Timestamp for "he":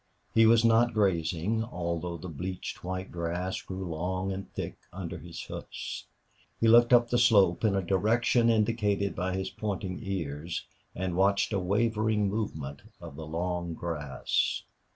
0.33-0.47, 6.59-6.67